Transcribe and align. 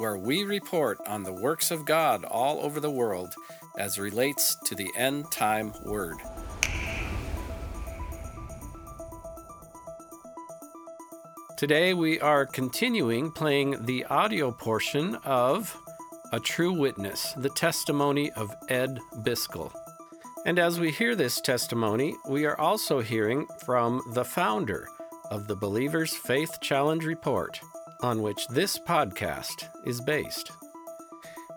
where 0.00 0.16
we 0.16 0.44
report 0.44 0.98
on 1.06 1.24
the 1.24 1.32
works 1.32 1.70
of 1.70 1.84
God 1.84 2.24
all 2.24 2.60
over 2.62 2.80
the 2.80 2.90
world 2.90 3.34
as 3.76 3.98
relates 3.98 4.56
to 4.64 4.74
the 4.74 4.90
end 4.96 5.30
time 5.30 5.74
word. 5.84 6.16
Today 11.58 11.92
we 11.92 12.18
are 12.18 12.46
continuing 12.46 13.30
playing 13.30 13.84
the 13.84 14.06
audio 14.06 14.50
portion 14.50 15.16
of 15.16 15.76
A 16.32 16.40
True 16.40 16.72
Witness, 16.72 17.34
the 17.36 17.50
testimony 17.50 18.32
of 18.32 18.54
Ed 18.70 18.98
Byskal. 19.16 19.70
And 20.46 20.58
as 20.58 20.80
we 20.80 20.90
hear 20.90 21.14
this 21.14 21.42
testimony, 21.42 22.16
we 22.26 22.46
are 22.46 22.58
also 22.58 23.00
hearing 23.00 23.46
from 23.66 24.00
the 24.14 24.24
founder 24.24 24.88
of 25.30 25.46
the 25.46 25.56
Believers 25.56 26.16
Faith 26.16 26.58
Challenge 26.62 27.04
Report, 27.04 27.60
on 28.02 28.22
which 28.22 28.46
this 28.48 28.78
podcast 28.78 29.64
is 29.84 30.00
based. 30.00 30.50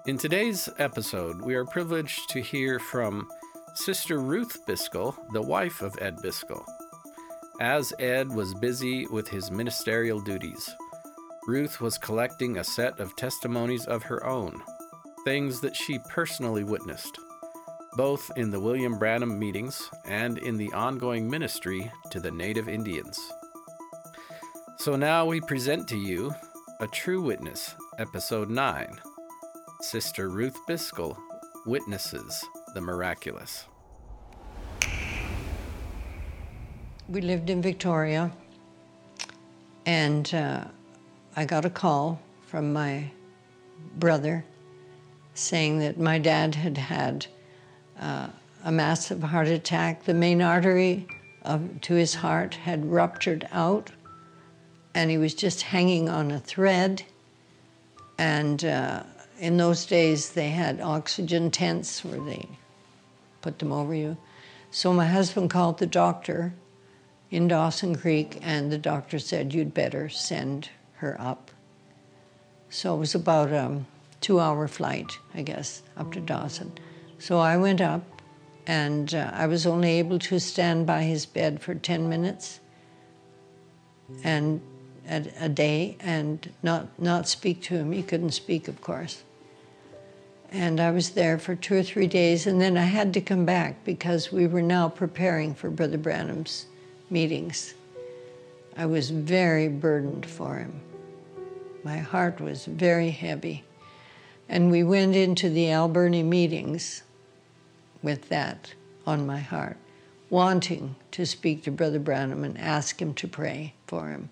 In 0.06 0.18
today's 0.18 0.70
episode, 0.80 1.42
we 1.42 1.56
are 1.56 1.66
privileged 1.66 2.30
to 2.30 2.42
hear 2.42 2.80
from 2.80 3.30
Sister 3.74 4.20
Ruth 4.20 4.66
Byskal, 4.68 5.16
the 5.32 5.42
wife 5.42 5.82
of 5.82 5.98
Ed 6.02 6.18
Byskal. 6.18 6.64
As 7.62 7.94
Ed 8.00 8.30
was 8.30 8.54
busy 8.56 9.08
with 9.08 9.30
his 9.30 9.52
ministerial 9.52 10.20
duties, 10.20 10.70
Ruth 11.48 11.80
was 11.80 11.98
collecting 11.98 12.58
a 12.58 12.64
set 12.64 13.00
of 13.00 13.16
testimonies 13.16 13.86
of 13.86 14.04
her 14.04 14.26
own, 14.26 14.62
things 15.24 15.62
that 15.62 15.76
she 15.76 16.00
personally 16.10 16.64
witnessed, 16.64 17.18
both 17.96 18.30
in 18.36 18.52
the 18.52 18.60
William 18.60 18.98
Branham 18.98 19.40
meetings 19.40 19.90
and 20.06 20.38
in 20.38 20.58
the 20.58 20.72
ongoing 20.74 21.30
ministry 21.30 21.92
to 22.10 22.20
the 22.20 22.32
Native 22.32 22.68
Indians. 22.68 23.20
So 24.84 24.98
now 24.98 25.26
we 25.26 25.40
present 25.40 25.88
to 25.88 25.98
you 25.98 26.36
A 26.82 26.88
True 26.88 27.22
Witness, 27.22 27.74
Episode 28.00 28.50
9 28.50 29.00
Sister 29.80 30.28
Ruth 30.28 30.58
Byskal 30.68 31.16
Witnesses 31.66 32.44
the 32.74 32.82
Miraculous. 32.82 33.64
We 37.08 37.22
lived 37.22 37.50
in 37.50 37.62
Victoria, 37.62 38.34
and 39.86 40.34
uh, 40.34 40.66
I 41.38 41.46
got 41.46 41.64
a 41.64 41.70
call 41.70 42.20
from 42.46 42.74
my 42.74 43.10
brother 43.96 44.44
saying 45.34 45.80
that 45.80 45.98
my 45.98 46.20
dad 46.20 46.56
had 46.56 46.78
had 46.78 47.26
uh, 48.02 48.28
a 48.66 48.72
massive 48.74 49.24
heart 49.24 49.48
attack. 49.48 50.04
The 50.04 50.14
main 50.14 50.42
artery 50.42 51.08
of, 51.44 51.80
to 51.84 51.94
his 51.94 52.16
heart 52.16 52.56
had 52.56 52.86
ruptured 52.86 53.48
out 53.54 53.90
and 54.96 55.10
he 55.10 55.18
was 55.18 55.34
just 55.34 55.62
hanging 55.64 56.10
on 56.10 56.32
a 56.32 56.40
thread. 56.40 57.04
And 58.18 58.64
uh, 58.64 59.04
in 59.40 59.58
those 59.58 59.86
days, 59.86 60.32
they 60.32 60.50
had 60.50 60.80
oxygen 60.80 61.52
tents 61.52 62.04
where 62.06 62.20
they 62.20 62.48
put 63.42 63.60
them 63.60 63.72
over 63.72 63.94
you. 63.94 64.18
So 64.72 64.94
my 64.94 65.06
husband 65.06 65.50
called 65.50 65.80
the 65.80 65.86
doctor 65.86 66.54
in 67.30 67.48
Dawson 67.48 67.96
Creek, 67.96 68.40
and 68.42 68.72
the 68.72 68.78
doctor 68.78 69.20
said, 69.20 69.54
You'd 69.54 69.74
better 69.74 70.10
send 70.10 70.70
her 70.96 71.20
up. 71.20 71.52
So 72.70 72.96
it 72.96 73.00
was 73.00 73.16
about 73.16 73.52
a 73.52 73.82
two 74.22 74.40
hour 74.40 74.68
flight, 74.68 75.20
I 75.34 75.42
guess, 75.42 75.84
up 75.98 76.12
to 76.14 76.20
Dawson. 76.20 76.72
So 77.20 77.40
I 77.40 77.58
went 77.58 77.82
up, 77.82 78.04
and 78.66 79.14
uh, 79.14 79.32
I 79.34 79.48
was 79.48 79.66
only 79.66 80.00
able 80.00 80.20
to 80.20 80.40
stand 80.40 80.86
by 80.86 81.04
his 81.04 81.26
bed 81.26 81.62
for 81.62 81.76
10 81.76 82.10
minutes. 82.10 82.60
And 84.24 84.62
a, 85.10 85.26
a 85.40 85.50
day 85.50 85.98
and 86.00 86.52
not, 86.62 87.00
not 87.00 87.28
speak 87.28 87.62
to 87.64 87.76
him. 87.76 87.92
He 87.92 88.04
couldn't 88.04 88.32
speak, 88.32 88.68
of 88.68 88.82
course. 88.82 89.24
And 90.52 90.80
I 90.80 90.92
was 90.92 91.12
there 91.12 91.40
for 91.40 91.56
two 91.56 91.76
or 91.76 91.84
three 91.84 92.08
days, 92.08 92.46
and 92.46 92.62
then 92.62 92.78
I 92.78 92.84
had 92.84 93.14
to 93.16 93.22
come 93.22 93.44
back 93.44 93.84
because 93.84 94.32
we 94.32 94.46
were 94.46 94.62
now 94.62 94.88
preparing 94.88 95.56
for 95.56 95.70
Brother 95.70 95.98
Branham's 95.98 96.68
meetings. 97.10 97.74
I 98.78 98.86
was 98.86 99.10
very 99.10 99.68
burdened 99.68 100.26
for 100.26 100.58
him. 100.58 100.82
My 101.84 101.98
heart 101.98 102.40
was 102.40 102.66
very 102.66 103.10
heavy. 103.10 103.64
And 104.48 104.70
we 104.70 104.84
went 104.84 105.16
into 105.16 105.50
the 105.50 105.72
Alberni 105.72 106.22
meetings 106.22 107.04
with 108.02 108.30
that 108.30 108.74
on 109.08 109.26
my 109.26 109.40
heart, 109.40 109.78
wanting 110.30 110.96
to 111.12 111.26
speak 111.26 111.64
to 111.64 111.72
Brother 111.72 112.00
Branham 112.00 112.44
and 112.44 112.58
ask 112.60 113.02
him 113.02 113.14
to 113.16 113.28
pray 113.28 113.74
for 113.88 114.10
him. 114.10 114.30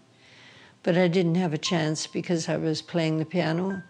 But 0.84 0.97
I 0.97 1.08
didn't 1.08 1.36
have 1.36 1.53
a 1.53 1.59
chance 1.59 2.08
because 2.08 2.50
I 2.50 2.58
was 2.58 2.81
playing 2.81 3.19
the 3.19 3.25
piano. 3.25 3.84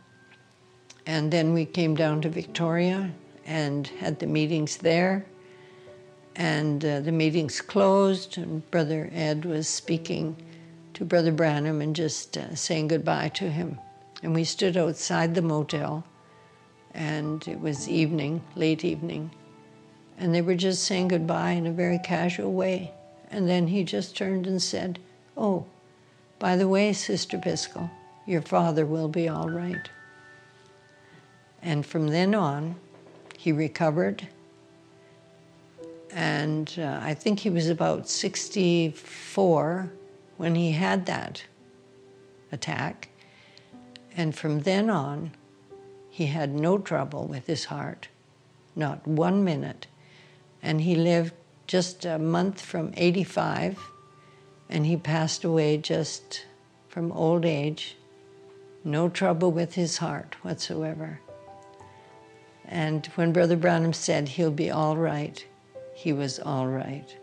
And 1.05 1.31
then 1.31 1.53
we 1.53 1.65
came 1.65 1.95
down 1.95 2.21
to 2.21 2.29
Victoria 2.29 3.11
and 3.45 3.87
had 3.87 4.19
the 4.19 4.27
meetings 4.27 4.77
there. 4.77 5.25
And 6.35 6.83
uh, 6.83 6.99
the 7.01 7.11
meetings 7.11 7.59
closed, 7.61 8.37
and 8.37 8.69
Brother 8.71 9.09
Ed 9.13 9.45
was 9.45 9.67
speaking 9.67 10.35
to 10.93 11.05
Brother 11.05 11.31
Branham 11.31 11.81
and 11.81 11.95
just 11.95 12.37
uh, 12.37 12.55
saying 12.55 12.89
goodbye 12.89 13.29
to 13.29 13.49
him. 13.49 13.79
And 14.23 14.33
we 14.33 14.43
stood 14.43 14.77
outside 14.77 15.33
the 15.35 15.41
motel, 15.41 16.05
and 16.93 17.45
it 17.47 17.59
was 17.59 17.89
evening, 17.89 18.41
late 18.55 18.85
evening. 18.85 19.31
And 20.17 20.33
they 20.33 20.41
were 20.41 20.55
just 20.55 20.83
saying 20.83 21.09
goodbye 21.09 21.51
in 21.51 21.65
a 21.65 21.71
very 21.71 21.99
casual 21.99 22.53
way. 22.53 22.93
And 23.29 23.49
then 23.49 23.67
he 23.67 23.83
just 23.83 24.15
turned 24.15 24.45
and 24.45 24.61
said, 24.61 24.99
Oh, 25.35 25.65
by 26.41 26.55
the 26.55 26.67
way, 26.67 26.91
Sister 26.91 27.37
Byskal, 27.37 27.87
your 28.25 28.41
father 28.41 28.83
will 28.83 29.07
be 29.07 29.29
all 29.29 29.47
right. 29.47 29.87
And 31.61 31.85
from 31.85 32.07
then 32.07 32.33
on, 32.33 32.77
he 33.37 33.51
recovered. 33.51 34.27
And 36.11 36.73
uh, 36.79 36.99
I 36.99 37.13
think 37.13 37.41
he 37.41 37.51
was 37.51 37.69
about 37.69 38.09
64 38.09 39.91
when 40.37 40.55
he 40.55 40.71
had 40.71 41.05
that 41.05 41.43
attack. 42.51 43.09
And 44.17 44.35
from 44.35 44.61
then 44.61 44.89
on, 44.89 45.33
he 46.09 46.25
had 46.25 46.55
no 46.55 46.79
trouble 46.79 47.27
with 47.27 47.45
his 47.45 47.65
heart, 47.65 48.07
not 48.75 49.07
one 49.07 49.43
minute. 49.43 49.85
And 50.63 50.81
he 50.81 50.95
lived 50.95 51.35
just 51.67 52.03
a 52.03 52.17
month 52.17 52.59
from 52.59 52.95
85 52.97 53.90
and 54.71 54.85
he 54.85 54.95
passed 54.95 55.43
away 55.43 55.77
just 55.77 56.45
from 56.87 57.11
old 57.11 57.45
age, 57.45 57.97
no 58.83 59.09
trouble 59.09 59.51
with 59.51 59.75
his 59.75 59.97
heart 59.97 60.35
whatsoever. 60.41 61.19
And 62.65 63.05
when 63.15 63.33
Brother 63.33 63.57
Branham 63.57 63.93
said 63.93 64.29
he'll 64.29 64.49
be 64.49 64.71
all 64.71 64.95
right, 64.95 65.45
he 65.93 66.13
was 66.13 66.39
all 66.39 66.67
right. 66.67 67.15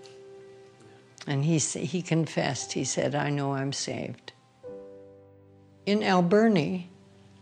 And 1.26 1.44
he, 1.44 1.58
he 1.58 2.02
confessed, 2.02 2.74
he 2.74 2.84
said, 2.84 3.14
I 3.14 3.30
know 3.30 3.54
I'm 3.54 3.72
saved. 3.72 4.32
In 5.86 6.02
Alberni, 6.02 6.90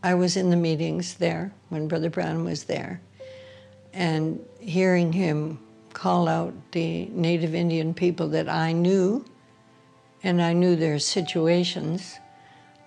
I 0.03 0.15
was 0.15 0.37
in 0.37 0.51
the 0.51 0.57
meetings 0.57 1.15
there 1.15 1.53
when 1.69 1.89
Brother 1.89 2.11
Branham 2.11 2.45
was 2.45 2.65
there, 2.65 3.01
and 3.93 4.41
hearing 4.61 5.13
him 5.13 5.59
call 5.93 6.29
out 6.29 6.55
the 6.73 7.07
Native 7.07 7.55
Indian 7.55 7.93
people 7.93 8.29
that 8.29 8.49
I 8.49 8.73
knew 8.73 9.25
and 10.27 10.43
I 10.43 10.55
knew 10.55 10.75
their 10.75 10.99
situations. 10.99 12.19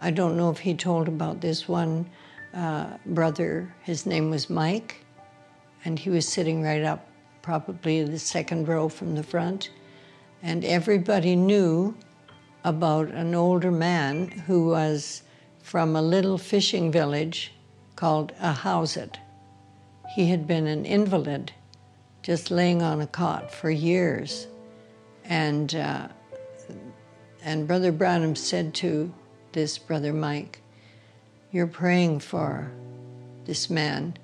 I 0.02 0.12
don't 0.12 0.36
know 0.36 0.50
if 0.50 0.60
he 0.60 0.74
told 0.74 1.08
about 1.08 1.40
this 1.40 1.70
one 1.70 2.10
uh, 2.54 2.98
brother. 3.06 3.74
His 3.82 4.06
name 4.06 4.30
was 4.30 4.50
Mike, 4.50 5.06
and 5.86 5.98
he 5.98 6.10
was 6.10 6.28
sitting 6.28 6.62
right 6.62 6.84
up, 6.84 7.08
probably 7.42 8.04
the 8.04 8.20
second 8.20 8.68
row 8.68 8.90
from 8.90 9.16
the 9.16 9.24
front. 9.24 9.70
And 10.44 10.66
everybody 10.66 11.38
knew 11.38 11.96
about 12.66 13.08
an 13.08 13.34
older 13.34 13.72
man 13.72 14.28
who 14.28 14.68
was 14.68 15.24
from 15.64 15.96
a 15.96 16.02
little 16.02 16.38
fishing 16.38 16.92
village 16.92 17.54
called 17.96 18.34
Ahousaht. 18.42 19.16
He 20.14 20.30
had 20.30 20.46
been 20.46 20.68
an 20.68 20.84
invalid, 20.86 21.54
just 22.22 22.52
laying 22.52 22.82
on 22.82 23.00
a 23.00 23.08
cot 23.08 23.50
for 23.50 23.72
years. 23.72 24.48
And 25.24 25.74
uh, 25.74 26.10
and 27.44 27.68
Brother 27.68 27.92
Branham 27.92 28.36
said 28.36 28.74
to 28.76 29.14
this 29.52 29.78
brother 29.78 30.14
Mike, 30.14 30.62
You're 31.52 31.68
praying 31.68 32.20
for 32.20 32.72
this 33.46 33.70
man, 33.70 34.16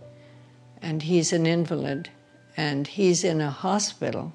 and 0.81 1.01
he's 1.01 1.33
an 1.33 1.45
invalid, 1.45 2.09
and 2.57 2.87
he's 2.87 3.23
in 3.23 3.41
a 3.41 3.49
hospital 3.49 4.33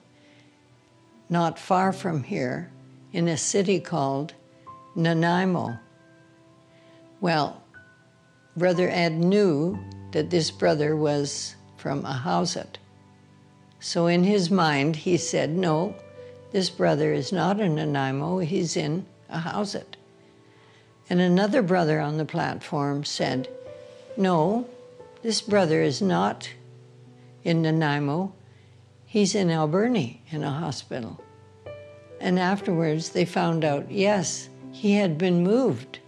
not 1.28 1.58
far 1.58 1.92
from 1.92 2.24
here 2.24 2.70
in 3.12 3.28
a 3.28 3.36
city 3.36 3.78
called 3.80 4.34
Nanaimo. 4.96 5.78
Well, 7.20 7.62
Brother 8.56 8.88
Ed 8.90 9.12
knew 9.12 9.78
that 10.12 10.30
this 10.30 10.50
brother 10.50 10.96
was 10.96 11.54
from 11.76 12.02
Ahousaht. 12.02 12.76
So 13.78 14.08
in 14.08 14.24
his 14.24 14.50
mind, 14.50 14.96
he 14.96 15.16
said, 15.16 15.50
No, 15.50 15.94
this 16.52 16.70
brother 16.70 17.12
is 17.12 17.32
not 17.32 17.60
in 17.60 17.76
Nanaimo, 17.76 18.38
he's 18.38 18.76
in 18.76 19.06
a 19.28 19.38
Ahousaht. 19.38 19.96
And 21.08 21.20
another 21.20 21.62
brother 21.62 22.00
on 22.00 22.16
the 22.16 22.24
platform 22.24 23.04
said, 23.04 23.48
No, 24.16 24.68
this 25.22 25.40
brother 25.40 25.82
is 25.82 26.00
not 26.00 26.50
in 27.44 27.62
Nanaimo, 27.62 28.32
he's 29.06 29.34
in 29.34 29.50
Alberni 29.50 30.20
in 30.30 30.42
a 30.42 30.50
hospital. 30.50 31.22
And 32.20 32.38
afterwards, 32.38 33.10
they 33.10 33.24
found 33.24 33.64
out, 33.64 33.90
yes, 33.90 34.48
he 34.72 34.92
had 34.92 35.16
been 35.16 35.42
moved 35.42 35.98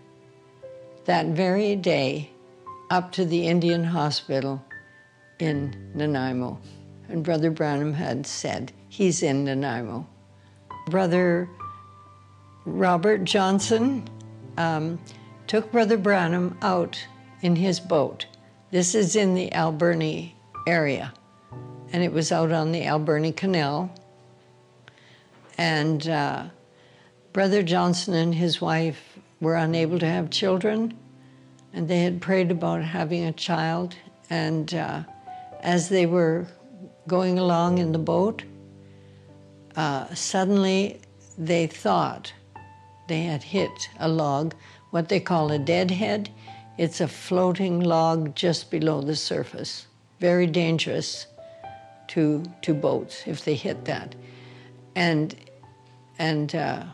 that 1.06 1.26
very 1.26 1.74
day 1.74 2.30
up 2.90 3.12
to 3.12 3.24
the 3.24 3.46
Indian 3.46 3.82
hospital 3.82 4.62
in 5.38 5.90
Nanaimo. 5.94 6.60
And 7.08 7.24
Brother 7.24 7.50
Branham 7.50 7.94
had 7.94 8.26
said, 8.26 8.72
he's 8.88 9.22
in 9.22 9.44
Nanaimo. 9.44 10.06
Brother 10.86 11.48
Robert 12.64 13.24
Johnson 13.24 14.08
um, 14.56 14.98
took 15.46 15.72
Brother 15.72 15.96
Branham 15.96 16.56
out 16.62 17.04
in 17.40 17.56
his 17.56 17.80
boat. 17.80 18.26
This 18.70 18.94
is 18.94 19.16
in 19.16 19.34
the 19.34 19.52
Alberni 19.52 20.34
area, 20.66 21.12
and 21.92 22.02
it 22.02 22.12
was 22.12 22.32
out 22.32 22.52
on 22.52 22.72
the 22.72 22.84
Alberni 22.84 23.32
Canal. 23.32 23.92
And 25.58 26.08
uh, 26.08 26.44
Brother 27.32 27.62
Johnson 27.62 28.14
and 28.14 28.34
his 28.34 28.60
wife 28.60 29.18
were 29.40 29.56
unable 29.56 29.98
to 29.98 30.06
have 30.06 30.30
children, 30.30 30.96
and 31.72 31.88
they 31.88 32.02
had 32.02 32.20
prayed 32.20 32.50
about 32.50 32.82
having 32.82 33.24
a 33.24 33.32
child. 33.32 33.94
And 34.30 34.72
uh, 34.72 35.02
as 35.60 35.88
they 35.88 36.06
were 36.06 36.46
going 37.08 37.38
along 37.38 37.78
in 37.78 37.92
the 37.92 37.98
boat, 37.98 38.44
uh, 39.76 40.14
suddenly 40.14 41.00
they 41.38 41.66
thought 41.66 42.32
they 43.08 43.22
had 43.22 43.42
hit 43.42 43.88
a 43.98 44.08
log, 44.08 44.54
what 44.90 45.08
they 45.08 45.20
call 45.20 45.50
a 45.50 45.58
deadhead. 45.58 46.30
It's 46.78 47.00
a 47.00 47.08
floating 47.08 47.80
log 47.80 48.34
just 48.34 48.70
below 48.70 49.00
the 49.00 49.16
surface. 49.16 49.86
Very 50.20 50.46
dangerous 50.46 51.26
to, 52.08 52.42
to 52.62 52.74
boats 52.74 53.24
if 53.26 53.44
they 53.44 53.54
hit 53.54 53.84
that. 53.86 54.14
And, 54.94 55.34
and 56.18 56.54
uh, 56.54 56.84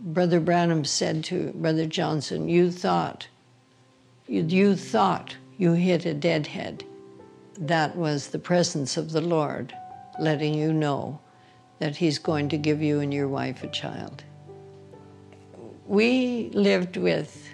Brother 0.00 0.40
Branham 0.40 0.84
said 0.84 1.24
to 1.24 1.52
Brother 1.54 1.86
Johnson, 1.86 2.48
You 2.48 2.70
thought, 2.70 3.28
you, 4.26 4.42
you 4.42 4.76
thought 4.76 5.36
you 5.56 5.72
hit 5.72 6.04
a 6.04 6.14
deadhead. 6.14 6.84
That 7.58 7.96
was 7.96 8.28
the 8.28 8.38
presence 8.38 8.96
of 8.96 9.12
the 9.12 9.20
Lord 9.20 9.74
letting 10.18 10.54
you 10.54 10.72
know 10.72 11.20
that 11.84 11.94
He's 11.94 12.18
going 12.18 12.48
to 12.48 12.56
give 12.56 12.80
you 12.80 13.00
and 13.00 13.12
your 13.12 13.28
wife 13.28 13.62
a 13.62 13.68
child. 13.68 14.24
We 15.86 16.48
lived 16.54 16.96
with 16.96 17.46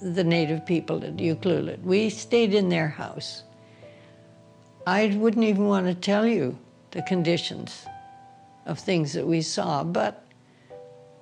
the 0.00 0.24
native 0.24 0.64
people 0.64 1.04
at 1.04 1.18
Ucluelet. 1.18 1.82
We 1.82 2.08
stayed 2.08 2.54
in 2.54 2.70
their 2.70 2.88
house. 2.88 3.42
I 4.86 5.08
wouldn't 5.18 5.44
even 5.44 5.66
want 5.66 5.86
to 5.86 5.94
tell 5.94 6.26
you 6.26 6.58
the 6.92 7.02
conditions 7.02 7.84
of 8.64 8.78
things 8.78 9.12
that 9.12 9.26
we 9.26 9.42
saw, 9.42 9.84
but 9.84 10.24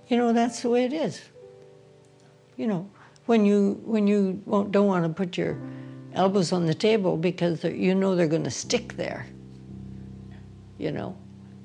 you 0.07 0.17
know 0.17 0.33
that's 0.33 0.63
the 0.63 0.71
way 0.71 0.85
it 0.85 0.93
is. 0.93 1.21
You 2.57 2.69
know, 2.69 2.89
when 3.27 3.45
you 3.45 3.81
when 3.85 4.07
you 4.07 4.41
don't 4.71 4.87
want 4.87 5.05
to 5.05 5.13
put 5.13 5.37
your 5.37 5.59
elbows 6.15 6.53
on 6.53 6.67
the 6.67 6.75
table 6.75 7.17
because 7.17 7.65
you 7.65 7.93
know 7.93 8.15
they're 8.15 8.29
going 8.29 8.45
to 8.45 8.53
stick 8.53 8.97
there. 8.97 9.27
You 10.79 10.93
know, 10.93 11.17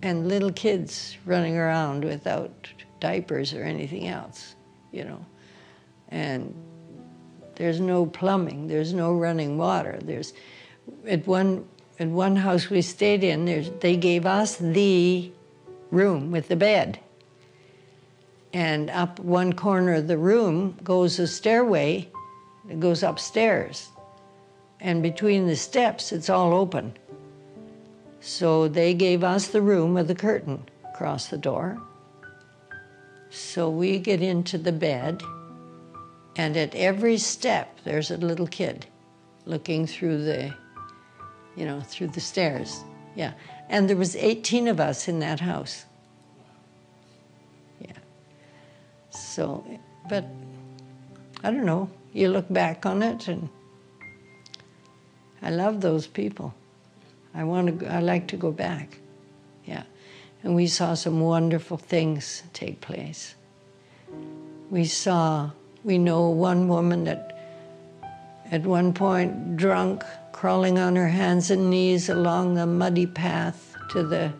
and 0.05 0.27
little 0.27 0.51
kids 0.51 1.17
running 1.25 1.57
around 1.57 2.05
without 2.05 2.69
diapers 2.99 3.55
or 3.55 3.63
anything 3.63 4.07
else. 4.07 4.55
You 4.91 5.03
know, 5.03 5.25
and 6.09 6.53
there's 7.55 7.79
no 7.79 8.05
plumbing. 8.05 8.67
There's 8.67 8.93
no 8.93 9.15
running 9.15 9.57
water. 9.57 9.97
There's 10.01 10.33
at 11.07 11.25
one 11.25 11.67
at 11.99 12.07
one 12.07 12.35
house 12.35 12.69
we 12.69 12.81
stayed 12.83 13.23
in. 13.23 13.45
they 13.79 13.97
gave 13.97 14.25
us 14.25 14.57
the 14.57 15.31
room 15.89 16.31
with 16.31 16.49
the 16.49 16.55
bed. 16.55 16.99
And 18.53 18.89
up 18.91 19.19
one 19.19 19.53
corner 19.53 19.95
of 19.95 20.07
the 20.07 20.17
room 20.17 20.77
goes 20.83 21.17
a 21.19 21.27
stairway 21.27 22.07
that 22.67 22.79
goes 22.79 23.01
upstairs. 23.01 23.89
And 24.79 25.01
between 25.01 25.47
the 25.47 25.55
steps, 25.55 26.11
it's 26.11 26.29
all 26.29 26.53
open. 26.53 26.95
So 28.25 28.67
they 28.67 28.95
gave 28.95 29.23
us 29.23 29.49
the 29.49 29.61
room 29.61 29.93
with 29.93 30.07
the 30.07 30.15
curtain 30.15 30.67
across 30.89 31.27
the 31.27 31.37
door. 31.37 31.79
So 33.29 33.69
we 33.69 33.99
get 33.99 34.19
into 34.19 34.57
the 34.57 34.71
bed, 34.71 35.21
and 36.35 36.57
at 36.57 36.73
every 36.73 37.19
step, 37.19 37.77
there's 37.83 38.09
a 38.09 38.17
little 38.17 38.47
kid 38.47 38.87
looking 39.45 39.85
through 39.85 40.23
the, 40.23 40.51
you 41.55 41.65
know, 41.65 41.81
through 41.81 42.07
the 42.07 42.19
stairs. 42.19 42.83
Yeah. 43.13 43.33
And 43.69 43.87
there 43.87 43.95
was 43.95 44.15
18 44.15 44.69
of 44.69 44.79
us 44.79 45.07
in 45.07 45.19
that 45.19 45.39
house. 45.39 45.85
Yeah. 47.79 47.99
So, 49.11 49.63
but 50.09 50.25
I 51.43 51.51
don't 51.51 51.65
know. 51.65 51.91
You 52.11 52.29
look 52.29 52.51
back 52.51 52.87
on 52.87 53.03
it, 53.03 53.27
and 53.27 53.49
I 55.43 55.51
love 55.51 55.81
those 55.81 56.07
people. 56.07 56.55
I 57.35 57.43
want 57.43 57.79
to. 57.79 57.93
I 57.93 57.99
like 57.99 58.27
to 58.27 58.37
go 58.37 58.51
back. 58.51 58.99
Yeah, 59.65 59.83
and 60.43 60.55
we 60.55 60.67
saw 60.67 60.93
some 60.93 61.19
wonderful 61.19 61.77
things 61.77 62.43
take 62.53 62.81
place. 62.81 63.35
We 64.69 64.85
saw. 64.85 65.51
We 65.83 65.97
know 65.99 66.29
one 66.29 66.67
woman 66.67 67.03
that, 67.03 67.37
at 68.49 68.63
one 68.63 68.93
point, 68.93 69.55
drunk, 69.55 70.03
crawling 70.31 70.79
on 70.79 70.95
her 70.95 71.09
hands 71.09 71.51
and 71.51 71.69
knees 71.69 72.09
along 72.09 72.55
the 72.55 72.65
muddy 72.65 73.05
path 73.05 73.75
to 73.91 74.01
the 74.01 74.33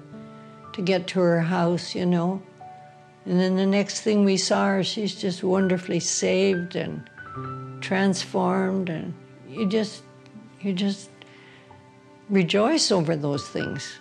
to 0.73 0.81
get 0.81 1.07
to 1.07 1.19
her 1.19 1.41
house, 1.41 1.93
you 1.93 2.05
know. 2.05 2.41
And 3.25 3.39
then 3.39 3.55
the 3.55 3.65
next 3.65 4.01
thing 4.01 4.23
we 4.23 4.37
saw 4.37 4.67
her, 4.67 4.83
she's 4.83 5.15
just 5.15 5.43
wonderfully 5.43 5.99
saved 5.99 6.75
and 6.75 7.07
transformed 7.81 8.89
and 8.89 9.13
you 9.47 9.67
just 9.67 10.03
you 10.61 10.73
just 10.73 11.09
rejoice 12.29 12.91
over 12.91 13.15
those 13.15 13.47
things. 13.49 13.99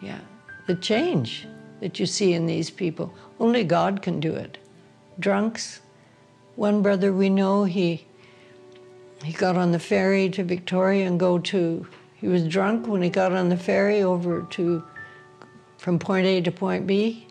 Yeah. 0.00 0.20
The 0.66 0.74
change 0.74 1.46
that 1.80 1.98
you 1.98 2.06
see 2.06 2.32
in 2.32 2.46
these 2.46 2.70
people. 2.70 3.12
Only 3.38 3.64
God 3.64 4.02
can 4.02 4.20
do 4.20 4.34
it. 4.34 4.58
Drunks. 5.18 5.80
One 6.56 6.82
brother 6.82 7.12
we 7.12 7.28
know, 7.28 7.64
he 7.64 8.06
he 9.24 9.32
got 9.32 9.56
on 9.56 9.72
the 9.72 9.78
ferry 9.78 10.28
to 10.30 10.44
Victoria 10.44 11.06
and 11.06 11.18
go 11.18 11.38
to, 11.38 11.86
he 12.14 12.28
was 12.28 12.46
drunk 12.46 12.86
when 12.86 13.02
he 13.02 13.10
got 13.10 13.32
on 13.32 13.48
the 13.48 13.56
ferry 13.56 14.02
over 14.02 14.42
to, 14.42 14.84
from 15.78 15.98
point 15.98 16.26
A 16.26 16.40
to 16.42 16.52
point 16.52 16.86
B. 16.86 17.26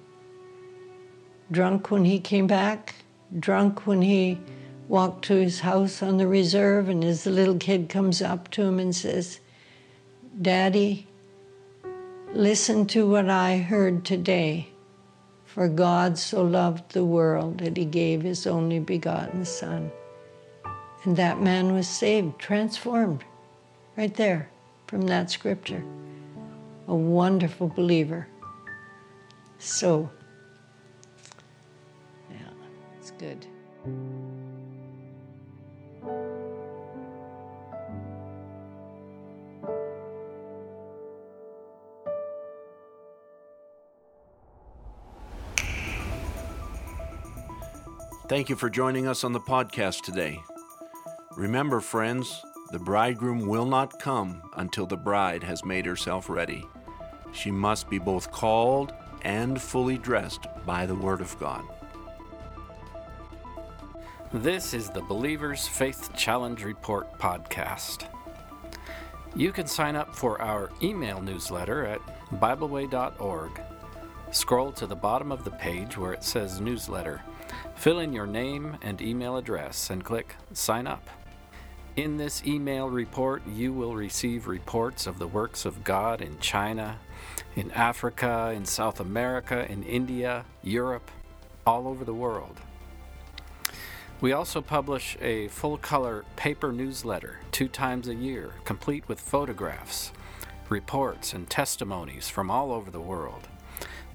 Drunk 1.52 1.92
when 1.92 2.06
he 2.06 2.20
came 2.20 2.48
back. 2.48 2.96
Drunk 3.40 3.86
when 3.86 4.02
he 4.02 4.40
walked 4.88 5.26
to 5.26 5.36
his 5.36 5.60
house 5.60 6.02
on 6.02 6.18
the 6.18 6.28
reserve, 6.28 6.90
and 6.90 7.04
his 7.04 7.26
little 7.26 7.58
kid 7.58 7.88
comes 7.88 8.22
up 8.22 8.50
to 8.52 8.64
him 8.64 8.80
and 8.80 8.96
says, 8.96 9.40
Daddy, 10.42 11.08
listen 12.34 12.88
to 12.88 13.10
what 13.10 13.30
I 13.30 13.58
heard 13.58 14.04
today. 14.04 14.68
For 15.46 15.70
God 15.70 16.18
so 16.18 16.44
loved 16.44 16.92
the 16.92 17.06
world 17.06 17.60
that 17.60 17.78
he 17.78 17.86
gave 17.86 18.22
his 18.22 18.46
only 18.46 18.80
begotten 18.80 19.46
Son. 19.46 19.90
And 21.06 21.16
that 21.16 21.40
man 21.40 21.74
was 21.74 21.88
saved, 21.88 22.38
transformed, 22.38 23.24
right 23.96 24.14
there 24.14 24.50
from 24.88 25.04
that 25.04 25.32
scripture. 25.32 25.86
A 26.90 26.96
wonderful 26.96 27.70
believer. 27.70 28.28
So, 29.58 30.10
yeah, 32.30 32.50
it's 33.00 33.12
good. 33.12 33.46
Thank 48.28 48.50
you 48.50 48.56
for 48.56 48.72
joining 48.72 49.08
us 49.08 49.24
on 49.24 49.34
the 49.34 49.40
podcast 49.40 50.02
today. 50.02 50.42
Remember, 51.36 51.80
friends, 51.80 52.44
The 52.72 52.80
bridegroom 52.80 53.46
will 53.46 53.68
not 53.68 54.00
come 54.00 54.42
until 54.58 54.88
the 54.88 54.98
bride 54.98 55.44
has 55.44 55.64
made 55.64 55.86
herself 55.86 56.28
ready. 56.28 56.66
She 57.32 57.52
must 57.52 57.88
be 57.88 58.00
both 58.00 58.32
called 58.32 58.94
and 59.22 59.62
fully 59.62 60.00
dressed 60.00 60.48
by 60.66 60.88
the 60.88 60.96
Word 60.96 61.22
of 61.22 61.38
God. 61.40 61.64
This 64.34 64.74
is 64.74 64.90
the 64.90 65.04
Believer's 65.04 65.68
Faith 65.68 66.10
Challenge 66.16 66.64
Report 66.64 67.20
podcast. 67.20 68.08
You 69.36 69.52
can 69.52 69.68
sign 69.68 69.96
up 69.96 70.16
for 70.16 70.42
our 70.42 70.72
email 70.82 71.22
newsletter 71.22 71.86
at 71.86 72.02
BibleWay.org. 72.40 73.62
Scroll 74.32 74.72
to 74.72 74.88
the 74.88 74.96
bottom 74.96 75.32
of 75.32 75.44
the 75.44 75.52
page 75.52 75.96
where 75.96 76.14
it 76.14 76.24
says 76.24 76.60
Newsletter. 76.60 77.22
Fill 77.76 78.00
in 78.00 78.14
your 78.14 78.26
name 78.26 78.78
and 78.82 79.02
email 79.02 79.38
address 79.38 79.90
and 79.90 80.04
click 80.04 80.36
Sign 80.54 80.88
Up. 80.88 81.08
In 81.96 82.18
this 82.18 82.44
email 82.46 82.90
report, 82.90 83.44
you 83.48 83.74
will 83.74 83.96
receive 83.96 84.48
reports 84.48 85.06
of 85.06 85.20
the 85.20 85.28
works 85.28 85.66
of 85.66 85.84
God 85.84 86.22
in 86.22 86.40
China, 86.40 86.98
in 87.56 87.72
Africa, 87.72 88.52
in 88.56 88.66
South 88.66 89.00
America, 89.00 89.70
in 89.72 89.84
India, 89.84 90.46
Europe, 90.64 91.12
all 91.66 91.88
over 91.88 92.04
the 92.04 92.14
world. 92.14 92.60
We 94.20 94.32
also 94.32 94.62
publish 94.62 95.18
a 95.22 95.50
full 95.50 95.78
color 95.78 96.26
paper 96.38 96.72
newsletter 96.72 97.40
two 97.52 97.68
times 97.68 98.08
a 98.08 98.16
year, 98.16 98.54
complete 98.64 99.08
with 99.08 99.20
photographs, 99.20 100.12
reports, 100.70 101.34
and 101.34 101.50
testimonies 101.50 102.30
from 102.30 102.50
all 102.50 102.72
over 102.72 102.90
the 102.90 103.00
world. 103.00 103.48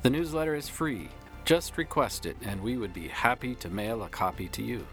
The 0.03 0.11
newsletter 0.11 0.55
is 0.55 0.69
free. 0.69 1.11
Just 1.51 1.77
request 1.77 2.27
it, 2.27 2.37
and 2.43 2.63
we 2.63 2.77
would 2.77 2.95
be 2.95 3.09
happy 3.09 3.57
to 3.57 3.69
mail 3.69 4.05
a 4.05 4.09
copy 4.09 4.47
to 4.51 4.63
you. 4.63 4.87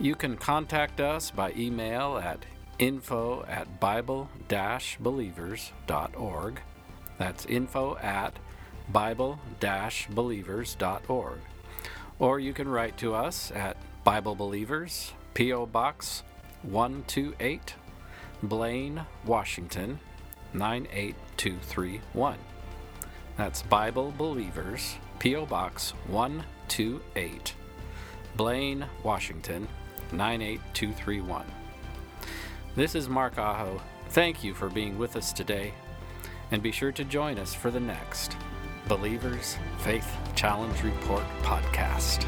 You 0.00 0.16
can 0.16 0.36
contact 0.36 1.00
us 1.00 1.30
by 1.30 1.52
email 1.56 2.18
at 2.18 2.44
info 2.80 3.44
at 3.44 3.78
bible 3.78 4.28
believers.org. 4.98 6.60
That's 7.16 7.46
info 7.46 7.96
at 7.98 8.36
bible 8.88 9.38
believers.org. 10.10 11.38
Or 12.18 12.40
you 12.40 12.52
can 12.52 12.66
write 12.68 12.96
to 12.96 13.14
us 13.14 13.52
at 13.52 13.76
Bible 14.02 14.34
Believers, 14.34 15.12
P.O. 15.34 15.66
Box 15.66 16.24
128, 16.62 17.76
Blaine, 18.42 19.06
Washington 19.24 20.00
98231. 20.52 22.36
That's 23.36 23.62
Bible 23.62 24.12
Believers, 24.16 24.96
P.O. 25.18 25.46
Box 25.46 25.94
128, 26.08 27.54
Blaine, 28.36 28.86
Washington 29.02 29.66
98231. 30.12 31.46
This 32.76 32.94
is 32.94 33.08
Mark 33.08 33.38
Aho. 33.38 33.80
Thank 34.10 34.44
you 34.44 34.52
for 34.52 34.68
being 34.68 34.98
with 34.98 35.16
us 35.16 35.32
today, 35.32 35.72
and 36.50 36.62
be 36.62 36.72
sure 36.72 36.92
to 36.92 37.04
join 37.04 37.38
us 37.38 37.54
for 37.54 37.70
the 37.70 37.80
next 37.80 38.36
Believers 38.86 39.56
Faith 39.78 40.10
Challenge 40.34 40.82
Report 40.82 41.24
podcast. 41.42 42.26